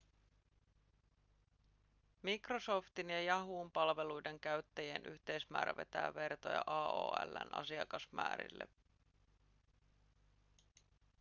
microsoftin 2.21 3.09
ja 3.09 3.21
yahoon 3.21 3.71
palveluiden 3.71 4.39
käyttäjien 4.39 5.05
yhteismäärä 5.05 5.75
vetää 5.75 6.13
vertoja 6.13 6.63
aol:n 6.67 7.55
asiakasmäärille 7.55 8.67